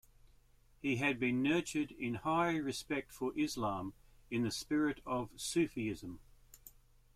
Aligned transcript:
He 0.81 0.95
had 0.95 1.19
been 1.19 1.43
nurtured 1.43 1.91
in 1.91 2.15
high 2.15 2.55
respect 2.57 3.13
for 3.13 3.37
Islam 3.37 3.93
in 4.31 4.41
the 4.41 4.49
spirit 4.49 4.99
of 5.05 5.29
Sufism. 5.39 6.19